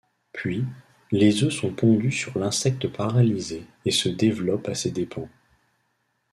Puis, 0.33 0.65
les 1.11 1.43
œufs 1.43 1.53
sont 1.53 1.71
pondus 1.71 2.11
sur 2.11 2.39
l'insecte 2.39 2.87
paralysé 2.87 3.67
et 3.85 3.91
se 3.91 4.09
développent 4.09 4.67
à 4.69 4.73
ses 4.73 4.89
dépens. 4.89 5.29